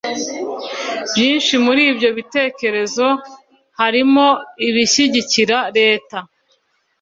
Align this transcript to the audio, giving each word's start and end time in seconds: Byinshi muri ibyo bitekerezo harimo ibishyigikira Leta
Byinshi 1.09 1.53
muri 1.65 1.81
ibyo 1.91 2.09
bitekerezo 2.17 3.07
harimo 3.79 4.25
ibishyigikira 4.67 5.57
Leta 5.77 6.17